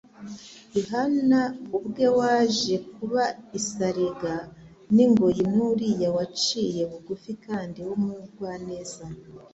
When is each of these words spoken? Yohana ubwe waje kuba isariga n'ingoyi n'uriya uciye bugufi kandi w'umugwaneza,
Yohana 0.75 1.41
ubwe 1.77 2.05
waje 2.19 2.75
kuba 2.93 3.23
isariga 3.59 4.33
n'ingoyi 4.95 5.43
n'uriya 5.55 6.09
uciye 6.23 6.81
bugufi 6.91 7.31
kandi 7.45 7.79
w'umugwaneza, 7.87 9.03